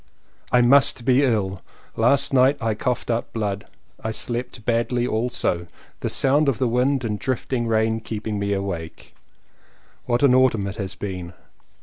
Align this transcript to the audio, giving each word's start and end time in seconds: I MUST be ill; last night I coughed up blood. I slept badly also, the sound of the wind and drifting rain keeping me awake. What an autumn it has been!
I 0.51 0.63
MUST 0.63 1.05
be 1.05 1.23
ill; 1.23 1.61
last 1.95 2.33
night 2.33 2.57
I 2.59 2.73
coughed 2.73 3.11
up 3.11 3.31
blood. 3.33 3.67
I 4.03 4.09
slept 4.09 4.65
badly 4.65 5.05
also, 5.05 5.67
the 5.99 6.09
sound 6.09 6.49
of 6.49 6.57
the 6.57 6.67
wind 6.67 7.03
and 7.03 7.19
drifting 7.19 7.67
rain 7.67 7.99
keeping 7.99 8.39
me 8.39 8.51
awake. 8.53 9.13
What 10.07 10.23
an 10.23 10.33
autumn 10.33 10.65
it 10.65 10.77
has 10.77 10.95
been! 10.95 11.33